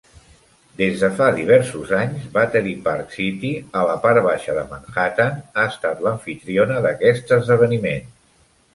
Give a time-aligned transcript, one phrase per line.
[0.77, 3.53] Des de fa diversos anys, Battery Park City,
[3.83, 8.15] a la part baixa de Manhattan, ha estat l'amfitriona d'aquest esdeveniment.